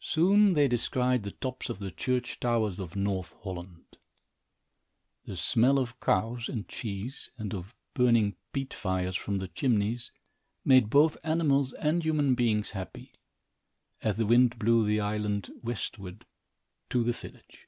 Soon 0.00 0.54
they 0.54 0.66
descried 0.66 1.24
the 1.24 1.30
tops 1.30 1.68
of 1.68 1.78
the 1.78 1.90
church 1.90 2.40
towers 2.40 2.78
of 2.78 2.96
North 2.96 3.34
Holland. 3.42 3.98
The 5.26 5.36
smell 5.36 5.76
of 5.78 6.00
cows 6.00 6.48
and 6.48 6.66
cheese 6.66 7.28
and 7.36 7.52
of 7.52 7.74
burning 7.92 8.36
peat 8.54 8.72
fires 8.72 9.14
from 9.14 9.36
the 9.40 9.48
chimneys 9.48 10.10
made 10.64 10.88
both 10.88 11.18
animals 11.22 11.74
and 11.74 12.02
human 12.02 12.34
beings 12.34 12.70
happy, 12.70 13.12
as 14.00 14.16
the 14.16 14.24
wind 14.24 14.58
blew 14.58 14.86
the 14.86 15.00
island 15.00 15.50
westward 15.62 16.24
to 16.88 17.04
the 17.04 17.12
village. 17.12 17.66